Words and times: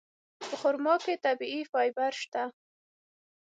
په 0.47 0.55
خرما 0.61 0.95
کې 1.03 1.21
طبیعي 1.25 1.61
فایبر 1.71 2.11
شته. 2.21 2.43